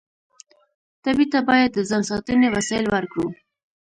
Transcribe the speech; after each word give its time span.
ټپي 1.03 1.25
ته 1.31 1.39
باید 1.49 1.69
د 1.73 1.79
ځان 1.89 2.03
ساتنې 2.11 2.47
وسایل 2.55 2.85
ورکړو. 2.89 3.27